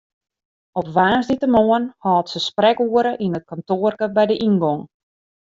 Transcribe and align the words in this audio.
Op 0.79 0.87
woansdeitemoarn 0.95 1.85
hâldt 2.05 2.31
se 2.31 2.39
sprekoere 2.49 3.11
yn 3.25 3.37
it 3.39 3.47
kantoarke 3.49 4.05
by 4.15 4.23
de 4.31 4.35
yngong. 4.47 4.81